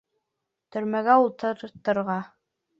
[0.77, 2.19] Төрмәгә ултыртырға!